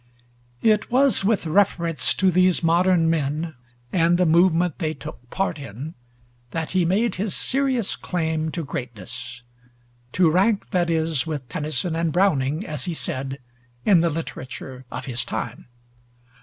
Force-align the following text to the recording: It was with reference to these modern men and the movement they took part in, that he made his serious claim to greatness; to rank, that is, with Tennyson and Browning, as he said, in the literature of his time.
It 0.63 0.89
was 0.91 1.23
with 1.23 1.45
reference 1.45 2.15
to 2.15 2.31
these 2.31 2.63
modern 2.63 3.07
men 3.07 3.53
and 3.93 4.17
the 4.17 4.25
movement 4.25 4.79
they 4.79 4.95
took 4.95 5.29
part 5.29 5.59
in, 5.59 5.93
that 6.49 6.71
he 6.71 6.85
made 6.85 7.13
his 7.21 7.35
serious 7.35 7.95
claim 7.95 8.49
to 8.53 8.63
greatness; 8.65 9.43
to 10.13 10.31
rank, 10.31 10.71
that 10.71 10.89
is, 10.89 11.27
with 11.27 11.47
Tennyson 11.49 11.95
and 11.95 12.11
Browning, 12.11 12.65
as 12.65 12.85
he 12.85 12.95
said, 12.95 13.37
in 13.85 13.99
the 14.01 14.09
literature 14.09 14.85
of 14.89 15.05
his 15.05 15.23
time. 15.23 15.67